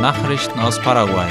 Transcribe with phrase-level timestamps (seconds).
[0.00, 1.28] Nachrichten aus Paraguay.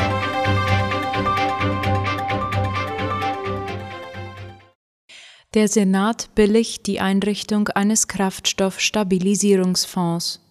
[5.53, 10.41] Der Senat billigt die Einrichtung eines Kraftstoffstabilisierungsfonds.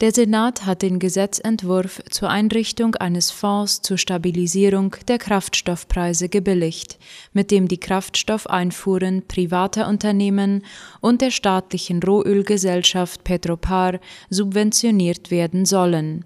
[0.00, 6.98] Der Senat hat den Gesetzentwurf zur Einrichtung eines Fonds zur Stabilisierung der Kraftstoffpreise gebilligt,
[7.34, 10.64] mit dem die Kraftstoffeinfuhren privater Unternehmen
[11.02, 14.00] und der staatlichen Rohölgesellschaft Petropar
[14.30, 16.24] subventioniert werden sollen.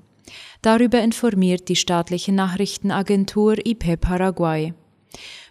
[0.67, 4.75] Darüber informiert die staatliche Nachrichtenagentur IP Paraguay.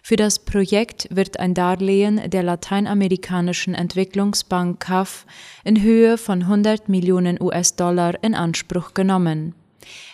[0.02, 5.24] Für das Projekt wird ein Darlehen der lateinamerikanischen Entwicklungsbank CAF
[5.64, 9.54] in Höhe von 100 Millionen US-Dollar in Anspruch genommen.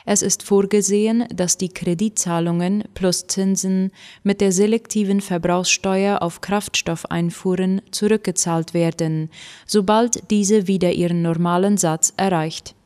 [0.06, 3.90] Es ist vorgesehen, dass die Kreditzahlungen plus Zinsen
[4.22, 9.30] mit der selektiven Verbrauchssteuer auf Kraftstoffeinfuhren zurückgezahlt werden,
[9.66, 12.76] sobald diese wieder ihren normalen Satz erreicht.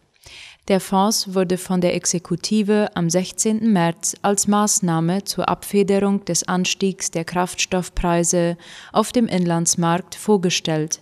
[0.68, 3.72] Der Fonds wurde von der Exekutive am 16.
[3.72, 8.56] März als Maßnahme zur Abfederung des Anstiegs der Kraftstoffpreise
[8.92, 11.00] auf dem Inlandsmarkt vorgestellt.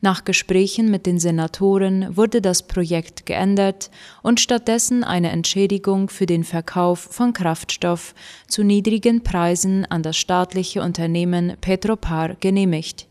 [0.00, 3.90] Nach Gesprächen mit den Senatoren wurde das Projekt geändert
[4.22, 8.14] und stattdessen eine Entschädigung für den Verkauf von Kraftstoff
[8.46, 13.08] zu niedrigen Preisen an das staatliche Unternehmen Petropar genehmigt.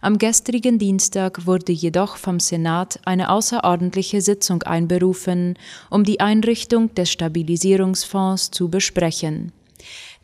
[0.00, 5.58] Am gestrigen Dienstag wurde jedoch vom Senat eine außerordentliche Sitzung einberufen,
[5.90, 9.52] um die Einrichtung des Stabilisierungsfonds zu besprechen.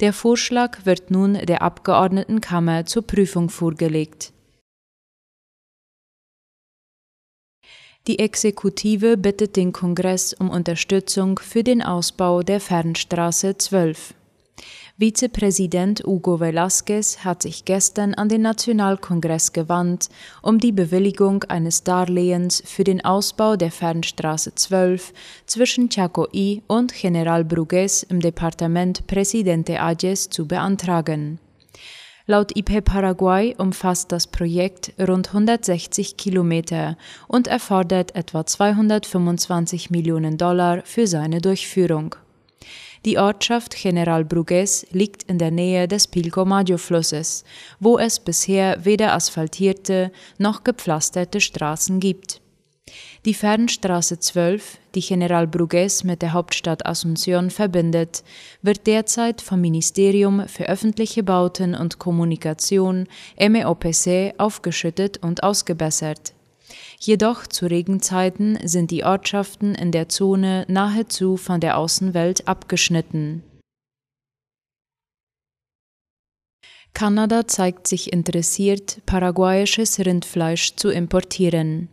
[0.01, 4.33] Der Vorschlag wird nun der Abgeordnetenkammer zur Prüfung vorgelegt.
[8.07, 14.15] Die Exekutive bittet den Kongress um Unterstützung für den Ausbau der Fernstraße 12.
[15.01, 20.09] Vizepräsident Hugo Velázquez hat sich gestern an den Nationalkongress gewandt,
[20.43, 25.13] um die Bewilligung eines Darlehens für den Ausbau der Fernstraße 12
[25.47, 31.39] zwischen Chacoí und General Brugues im Departement Presidente Ayes zu beantragen.
[32.27, 36.99] Laut IP Paraguay umfasst das Projekt rund 160 Kilometer
[37.29, 42.17] und erfordert etwa 225 Millionen Dollar für seine Durchführung.
[43.05, 47.45] Die Ortschaft General Brugues liegt in der Nähe des Pilcomayo-Flusses,
[47.79, 52.41] wo es bisher weder asphaltierte noch gepflasterte Straßen gibt.
[53.25, 58.25] Die Fernstraße 12, die General Brugues mit der Hauptstadt Asunción verbindet,
[58.63, 63.07] wird derzeit vom Ministerium für öffentliche Bauten und Kommunikation
[63.39, 66.33] MEOPC aufgeschüttet und ausgebessert.
[66.99, 73.43] Jedoch zu Regenzeiten sind die Ortschaften in der Zone nahezu von der Außenwelt abgeschnitten.
[76.95, 81.89] Kanada zeigt sich interessiert, paraguayisches Rindfleisch zu importieren.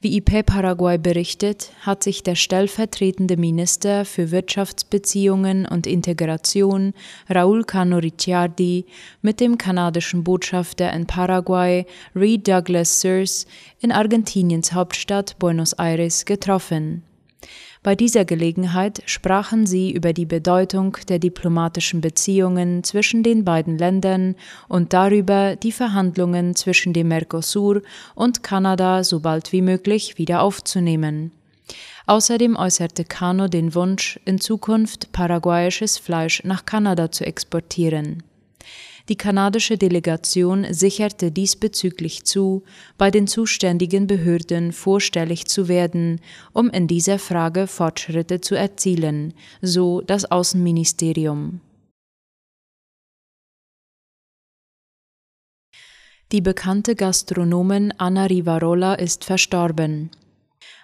[0.00, 6.94] Wie IP Paraguay berichtet, hat sich der stellvertretende Minister für Wirtschaftsbeziehungen und Integration,
[7.28, 8.86] Raúl Cano Ricciardi,
[9.22, 13.46] mit dem kanadischen Botschafter in Paraguay, Reed Douglas Sears,
[13.80, 17.02] in Argentiniens Hauptstadt Buenos Aires getroffen.
[17.88, 24.34] Bei dieser Gelegenheit sprachen sie über die Bedeutung der diplomatischen Beziehungen zwischen den beiden Ländern
[24.68, 27.80] und darüber, die Verhandlungen zwischen dem Mercosur
[28.14, 31.32] und Kanada so bald wie möglich wieder aufzunehmen.
[32.04, 38.22] Außerdem äußerte Cano den Wunsch, in Zukunft paraguayisches Fleisch nach Kanada zu exportieren.
[39.08, 42.64] Die kanadische Delegation sicherte diesbezüglich zu,
[42.98, 46.20] bei den zuständigen Behörden vorstellig zu werden,
[46.52, 49.32] um in dieser Frage Fortschritte zu erzielen,
[49.62, 51.60] so das Außenministerium.
[56.30, 60.10] Die bekannte Gastronomin Anna Rivarola ist verstorben.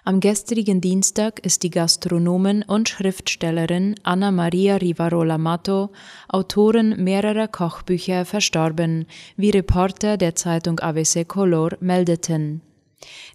[0.07, 5.89] Am gestrigen Dienstag ist die Gastronomin und Schriftstellerin Anna Maria Rivarola Mato,
[6.27, 12.61] Autorin mehrerer Kochbücher, verstorben, wie Reporter der Zeitung ABC Color meldeten.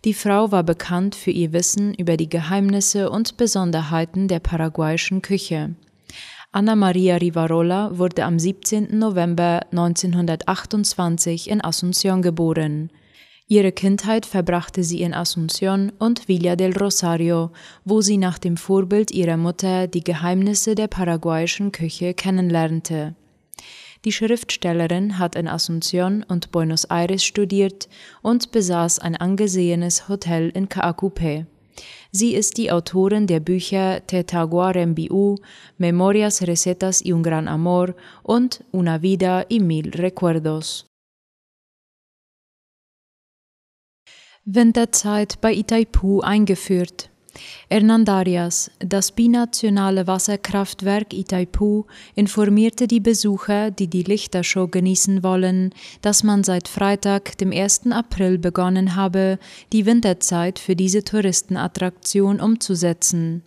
[0.04, 5.74] Die Frau war bekannt für ihr Wissen über die Geheimnisse und Besonderheiten der paraguayischen Küche.
[6.53, 8.97] Anna Maria Rivarola wurde am 17.
[8.97, 12.91] November 1928 in Asunción geboren.
[13.52, 17.50] Ihre Kindheit verbrachte sie in Asunción und Villa del Rosario,
[17.84, 23.16] wo sie nach dem Vorbild ihrer Mutter die Geheimnisse der paraguayischen Küche kennenlernte.
[24.04, 27.88] Die Schriftstellerin hat in Asunción und Buenos Aires studiert
[28.22, 31.47] und besaß ein angesehenes Hotel in Caacupé.
[32.12, 35.38] Sie ist die Autorin der Bücher Tetaguarembiu,
[35.76, 40.90] Memorias, Recetas y un gran amor und Una vida y mil recuerdos.
[44.52, 47.08] Winterzeit bei Itaipu eingeführt.
[47.68, 51.84] Hernandarias, das binationale Wasserkraftwerk Itaipu,
[52.16, 57.92] informierte die Besucher, die die Lichtershow genießen wollen, dass man seit Freitag, dem 1.
[57.92, 59.38] April, begonnen habe,
[59.72, 63.44] die Winterzeit für diese Touristenattraktion umzusetzen.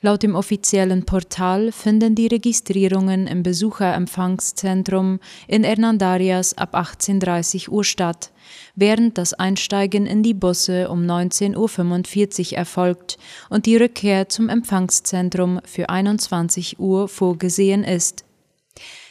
[0.00, 5.18] Laut dem offiziellen Portal finden die Registrierungen im Besucherempfangszentrum
[5.48, 8.30] in Hernandarias ab 18.30 Uhr statt,
[8.76, 13.18] während das Einsteigen in die Busse um 19.45 Uhr erfolgt
[13.50, 18.24] und die Rückkehr zum Empfangszentrum für 21 Uhr vorgesehen ist.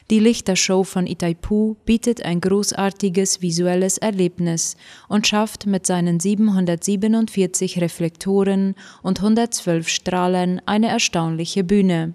[0.09, 4.77] Die Lichtershow von Itaipu bietet ein großartiges visuelles Erlebnis
[5.09, 12.13] und schafft mit seinen 747 Reflektoren und 112 Strahlen eine erstaunliche Bühne.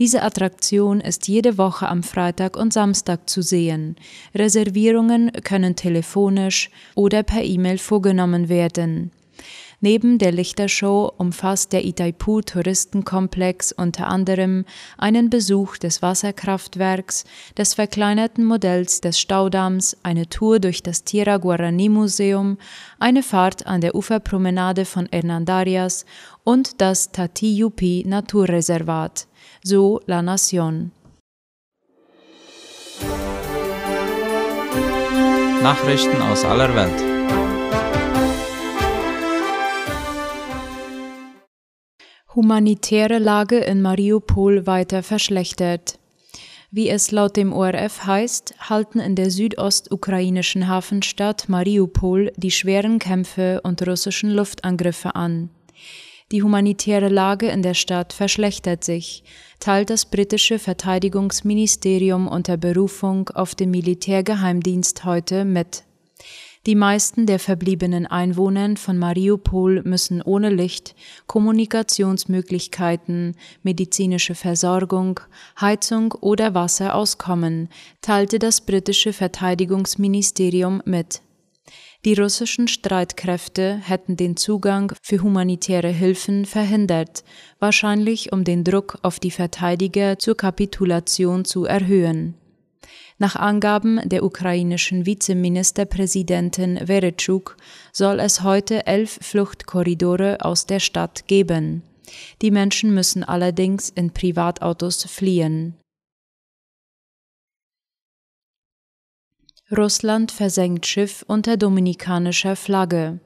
[0.00, 3.94] Diese Attraktion ist jede Woche am Freitag und Samstag zu sehen.
[4.34, 9.12] Reservierungen können telefonisch oder per E-Mail vorgenommen werden.
[9.84, 14.64] Neben der Lichtershow umfasst der Itaipu Touristenkomplex unter anderem
[14.96, 17.24] einen Besuch des Wasserkraftwerks,
[17.58, 22.56] des verkleinerten Modells des Staudamms, eine Tour durch das Tierra Guarani Museum,
[22.98, 26.06] eine Fahrt an der Uferpromenade von Hernandarias
[26.44, 29.26] und das Tatiyupi Naturreservat,
[29.62, 30.92] so La Nación.
[35.62, 37.13] Nachrichten aus aller Welt.
[42.34, 45.98] Humanitäre Lage in Mariupol weiter verschlechtert.
[46.70, 53.60] Wie es laut dem ORF heißt, halten in der südostukrainischen Hafenstadt Mariupol die schweren Kämpfe
[53.62, 55.50] und russischen Luftangriffe an.
[56.32, 59.22] Die humanitäre Lage in der Stadt verschlechtert sich,
[59.60, 65.84] teilt das britische Verteidigungsministerium unter Berufung auf den Militärgeheimdienst heute mit.
[66.66, 70.94] Die meisten der verbliebenen Einwohner von Mariupol müssen ohne Licht,
[71.26, 75.20] Kommunikationsmöglichkeiten, medizinische Versorgung,
[75.60, 77.68] Heizung oder Wasser auskommen,
[78.00, 81.20] teilte das britische Verteidigungsministerium mit.
[82.06, 87.24] Die russischen Streitkräfte hätten den Zugang für humanitäre Hilfen verhindert,
[87.58, 92.34] wahrscheinlich um den Druck auf die Verteidiger zur Kapitulation zu erhöhen.
[93.24, 97.56] Nach Angaben der ukrainischen Vizeministerpräsidentin Veretschuk
[97.90, 101.82] soll es heute elf Fluchtkorridore aus der Stadt geben.
[102.42, 105.72] Die Menschen müssen allerdings in Privatautos fliehen.
[109.74, 113.20] Russland versenkt Schiff unter dominikanischer Flagge.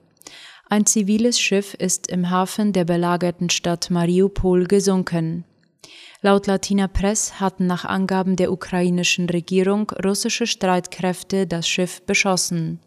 [0.70, 5.44] Ein ziviles Schiff ist im Hafen der belagerten Stadt Mariupol gesunken.
[6.20, 12.80] Laut Latina Press hatten nach Angaben der ukrainischen Regierung russische Streitkräfte das Schiff beschossen.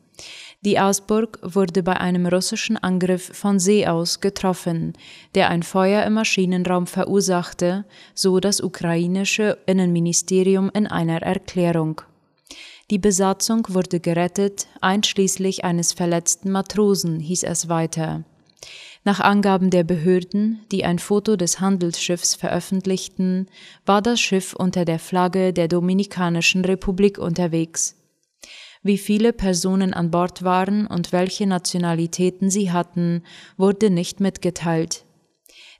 [0.63, 4.93] Die Ausburg wurde bei einem russischen Angriff von See aus getroffen,
[5.33, 12.01] der ein Feuer im Maschinenraum verursachte, so das ukrainische Innenministerium in einer Erklärung.
[12.91, 18.25] Die Besatzung wurde gerettet, einschließlich eines verletzten Matrosen, hieß es weiter.
[19.03, 23.47] Nach Angaben der Behörden, die ein Foto des Handelsschiffs veröffentlichten,
[23.85, 27.95] war das Schiff unter der Flagge der Dominikanischen Republik unterwegs.
[28.83, 33.23] Wie viele Personen an Bord waren und welche Nationalitäten sie hatten,
[33.57, 35.05] wurde nicht mitgeteilt.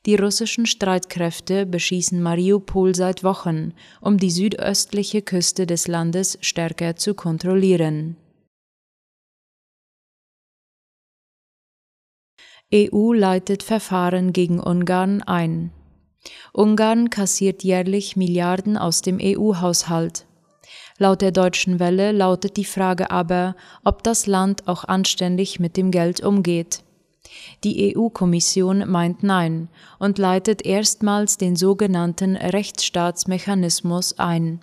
[0.07, 7.13] Die russischen Streitkräfte beschießen Mariupol seit Wochen, um die südöstliche Küste des Landes stärker zu
[7.13, 8.17] kontrollieren.
[12.74, 15.72] EU leitet Verfahren gegen Ungarn ein.
[16.54, 20.25] Ungarn kassiert jährlich Milliarden aus dem EU-Haushalt.
[20.98, 25.92] Laut der deutschen Welle lautet die Frage aber, ob das Land auch anständig mit dem
[25.92, 26.84] Geld umgeht.
[27.63, 34.62] Die EU-Kommission meint Nein und leitet erstmals den sogenannten Rechtsstaatsmechanismus ein.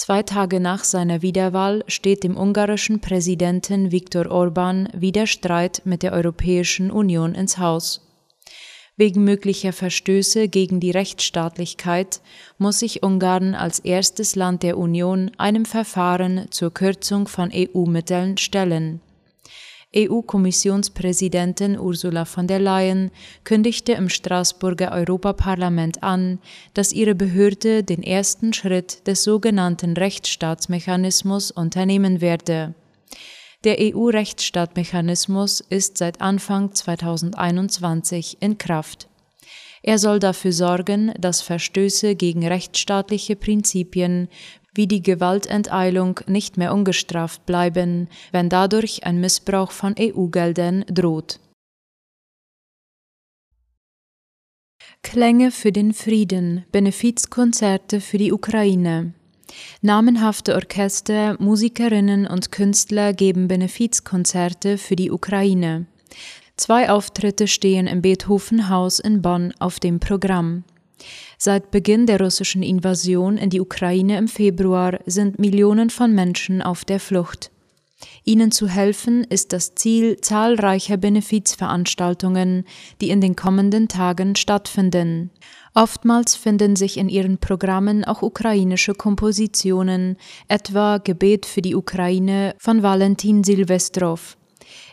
[0.00, 6.12] Zwei Tage nach seiner Wiederwahl steht dem ungarischen Präsidenten Viktor Orban wieder Streit mit der
[6.12, 8.06] Europäischen Union ins Haus.
[8.96, 12.20] Wegen möglicher Verstöße gegen die Rechtsstaatlichkeit
[12.58, 19.00] muss sich Ungarn als erstes Land der Union einem Verfahren zur Kürzung von EU-Mitteln stellen.
[19.96, 23.10] EU-Kommissionspräsidentin Ursula von der Leyen
[23.44, 26.40] kündigte im Straßburger Europaparlament an,
[26.74, 32.74] dass ihre Behörde den ersten Schritt des sogenannten Rechtsstaatsmechanismus unternehmen werde.
[33.64, 39.08] Der EU-Rechtsstaatmechanismus ist seit Anfang 2021 in Kraft.
[39.82, 44.28] Er soll dafür sorgen, dass Verstöße gegen rechtsstaatliche Prinzipien
[44.74, 51.40] wie die Gewaltenteilung nicht mehr ungestraft bleiben, wenn dadurch ein Missbrauch von EU-Geldern droht.
[55.02, 59.14] Klänge für den Frieden, Benefizkonzerte für die Ukraine.
[59.80, 65.86] Namenhafte Orchester, Musikerinnen und Künstler geben Benefizkonzerte für die Ukraine.
[66.56, 70.64] Zwei Auftritte stehen im Beethovenhaus in Bonn auf dem Programm.
[71.36, 76.84] Seit Beginn der russischen Invasion in die Ukraine im Februar sind Millionen von Menschen auf
[76.84, 77.50] der Flucht.
[78.24, 82.64] Ihnen zu helfen ist das Ziel zahlreicher Benefizveranstaltungen,
[83.00, 85.30] die in den kommenden Tagen stattfinden.
[85.74, 92.82] Oftmals finden sich in ihren Programmen auch ukrainische Kompositionen, etwa Gebet für die Ukraine von
[92.82, 94.37] Valentin Silvestrov.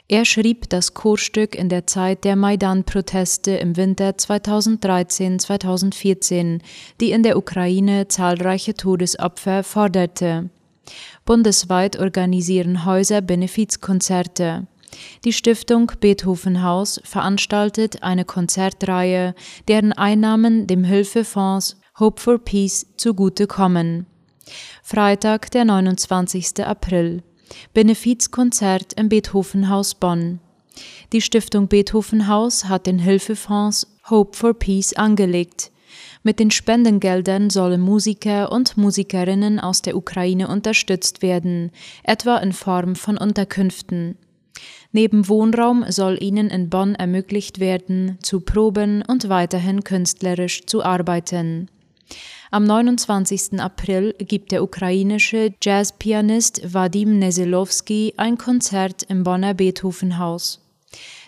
[0.07, 6.61] Er schrieb das Chorstück in der Zeit der Maidan-Proteste im Winter 2013-2014,
[7.01, 10.51] die in der Ukraine zahlreiche Todesopfer forderte.
[11.25, 14.67] Bundesweit organisieren Häuser Benefizkonzerte.
[15.25, 19.33] Die Stiftung Beethovenhaus veranstaltet eine Konzertreihe,
[19.67, 24.05] deren Einnahmen dem Hilfefonds Hope for Peace zugutekommen.
[24.83, 26.63] Freitag, der 29.
[26.63, 27.23] April.
[27.73, 30.39] Benefizkonzert im Beethovenhaus Bonn.
[31.13, 35.71] Die Stiftung Beethovenhaus hat den Hilfefonds Hope for Peace angelegt.
[36.23, 41.71] Mit den Spendengeldern sollen Musiker und Musikerinnen aus der Ukraine unterstützt werden,
[42.03, 44.17] etwa in Form von Unterkünften.
[44.91, 51.69] Neben Wohnraum soll ihnen in Bonn ermöglicht werden, zu proben und weiterhin künstlerisch zu arbeiten.
[52.51, 53.59] Am 29.
[53.59, 60.61] April gibt der ukrainische Jazzpianist Vadim Neselowski ein Konzert im Bonner Beethovenhaus.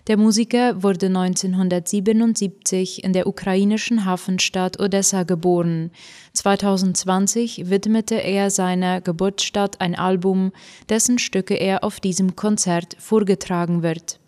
[0.08, 5.92] Der Musiker wurde 1977 in der ukrainischen Hafenstadt Odessa geboren.
[6.34, 10.54] 2020 widmete er seiner Geburtsstadt ein Album,
[10.88, 14.20] dessen Stücke er auf diesem Konzert vorgetragen wird.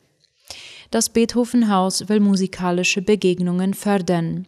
[0.92, 4.48] Das Beethovenhaus will musikalische Begegnungen fördern.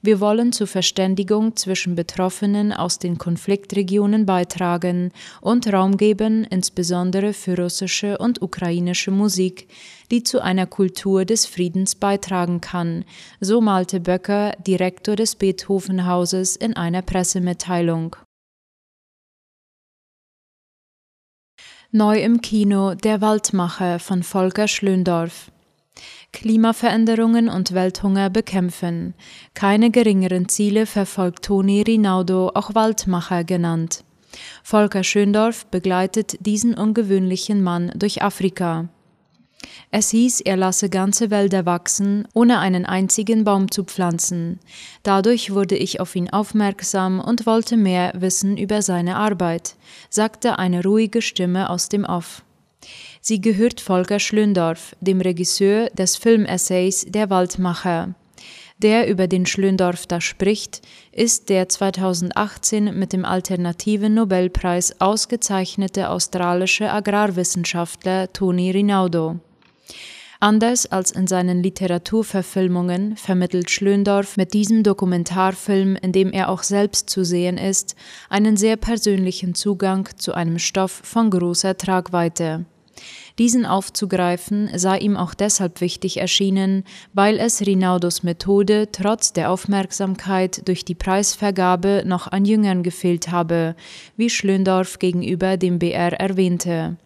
[0.00, 7.58] Wir wollen zur Verständigung zwischen Betroffenen aus den Konfliktregionen beitragen und Raum geben, insbesondere für
[7.58, 9.68] russische und ukrainische Musik,
[10.10, 13.04] die zu einer Kultur des Friedens beitragen kann,
[13.40, 18.16] so malte Böcker, Direktor des Beethovenhauses, in einer Pressemitteilung.
[21.90, 25.51] Neu im Kino Der Waldmacher von Volker Schlöndorff.
[26.32, 29.14] Klimaveränderungen und Welthunger bekämpfen.
[29.54, 34.04] Keine geringeren Ziele verfolgt Toni Rinaldo, auch Waldmacher genannt.
[34.62, 38.88] Volker Schöndorf begleitet diesen ungewöhnlichen Mann durch Afrika.
[39.90, 44.58] Es hieß, er lasse ganze Wälder wachsen, ohne einen einzigen Baum zu pflanzen.
[45.02, 49.76] Dadurch wurde ich auf ihn aufmerksam und wollte mehr wissen über seine Arbeit,
[50.08, 52.42] sagte eine ruhige Stimme aus dem Off.
[53.20, 58.14] Sie gehört Volker Schlöndorff, dem Regisseur des Filmessays Der Waldmacher.
[58.78, 66.90] Der über den Schlöndorff da spricht, ist der 2018 mit dem alternativen Nobelpreis ausgezeichnete australische
[66.90, 69.38] Agrarwissenschaftler Tony Rinaldo.
[70.40, 77.08] Anders als in seinen Literaturverfilmungen vermittelt Schlöndorff mit diesem Dokumentarfilm, in dem er auch selbst
[77.08, 77.94] zu sehen ist,
[78.28, 82.66] einen sehr persönlichen Zugang zu einem Stoff von großer Tragweite.
[83.38, 86.84] Diesen aufzugreifen sei ihm auch deshalb wichtig erschienen,
[87.14, 93.74] weil es Rinaldos Methode trotz der Aufmerksamkeit durch die Preisvergabe noch an Jüngern gefehlt habe,
[94.16, 96.96] wie Schlöndorff gegenüber dem BR erwähnte.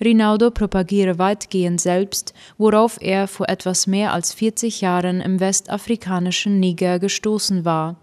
[0.00, 6.98] Rinaldo propagiere weitgehend selbst, worauf er vor etwas mehr als 40 Jahren im westafrikanischen Niger
[6.98, 7.96] gestoßen war.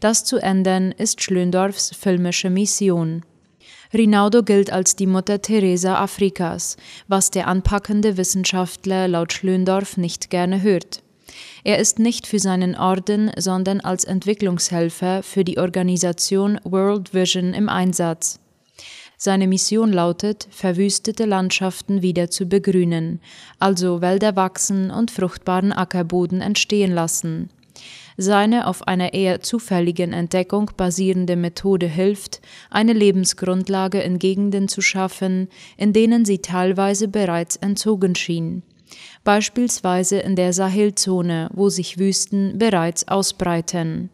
[0.00, 3.22] Das zu ändern ist Schlöndorffs filmische Mission.
[3.94, 6.76] Rinaldo gilt als die Mutter Teresa Afrikas,
[7.08, 11.02] was der anpackende Wissenschaftler laut Schlöndorff nicht gerne hört.
[11.64, 17.68] Er ist nicht für seinen Orden, sondern als Entwicklungshelfer für die Organisation World Vision im
[17.68, 18.38] Einsatz.
[19.18, 23.20] Seine Mission lautet, verwüstete Landschaften wieder zu begrünen,
[23.58, 27.48] also Wälder wachsen und fruchtbaren Ackerboden entstehen lassen.
[28.16, 32.40] Seine auf einer eher zufälligen Entdeckung basierende Methode hilft,
[32.70, 38.62] eine Lebensgrundlage in Gegenden zu schaffen, in denen sie teilweise bereits entzogen schien.
[39.24, 44.10] Beispielsweise in der Sahelzone, wo sich Wüsten bereits ausbreiten.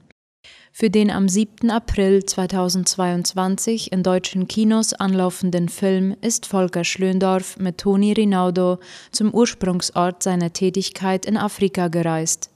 [0.73, 1.71] Für den am 7.
[1.71, 8.79] April 2022 in deutschen Kinos anlaufenden Film ist Volker Schlöndorff mit Toni Rinaldo
[9.11, 12.51] zum Ursprungsort seiner Tätigkeit in Afrika gereist.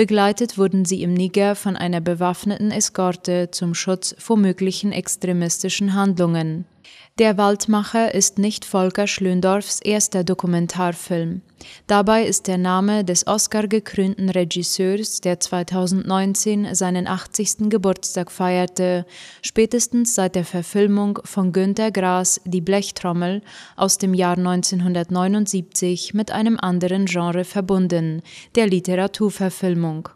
[0.00, 6.64] Begleitet wurden sie im Niger von einer bewaffneten Eskorte zum Schutz vor möglichen extremistischen Handlungen.
[7.20, 11.42] Der Waldmacher ist nicht Volker Schlöndorffs erster Dokumentarfilm.
[11.86, 17.68] Dabei ist der Name des Oscar-gekrönten Regisseurs, der 2019 seinen 80.
[17.68, 19.04] Geburtstag feierte,
[19.42, 23.42] spätestens seit der Verfilmung von Günter Grass Die Blechtrommel
[23.76, 28.22] aus dem Jahr 1979 mit einem anderen Genre verbunden,
[28.54, 30.08] der Literaturverfilmung.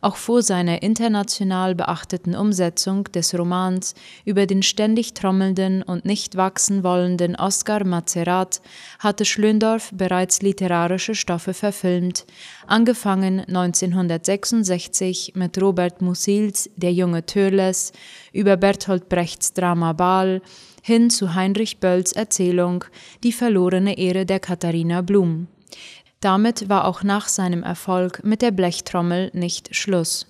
[0.00, 6.84] Auch vor seiner international beachteten Umsetzung des Romans über den ständig trommelnden und nicht wachsen
[6.84, 8.60] wollenden Oskar Mazerat
[8.98, 12.26] hatte Schlöndorff bereits literarische Stoffe verfilmt,
[12.66, 17.92] angefangen 1966 mit Robert Mussils Der junge Törles
[18.32, 20.42] über Bertolt Brechts Drama Baal
[20.82, 22.84] hin zu Heinrich Bölls Erzählung
[23.22, 25.46] Die verlorene Ehre der Katharina Blum.
[26.22, 30.28] Damit war auch nach seinem Erfolg mit der Blechtrommel nicht Schluss.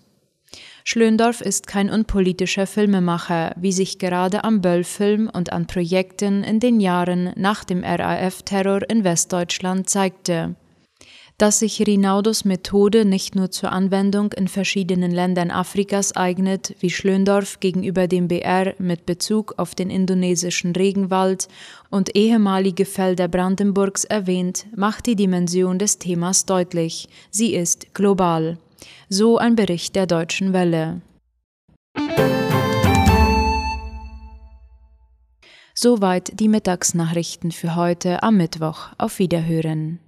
[0.85, 6.81] Schlöndorff ist kein unpolitischer Filmemacher, wie sich gerade am Böll-Film und an Projekten in den
[6.81, 10.57] Jahren nach dem RAF-Terror in Westdeutschland zeigte
[11.43, 17.59] dass sich Rinaudos Methode nicht nur zur Anwendung in verschiedenen Ländern Afrikas eignet, wie Schlöndorff
[17.59, 21.49] gegenüber dem BR mit Bezug auf den indonesischen Regenwald
[21.91, 27.09] und ehemalige Felder Brandenburgs erwähnt, macht die Dimension des Themas deutlich.
[27.33, 28.59] Sie ist global.
[29.09, 31.01] So ein Bericht der Deutschen Welle.
[35.75, 38.91] Soweit die Mittagsnachrichten für heute am Mittwoch.
[38.97, 39.99] Auf Wiederhören.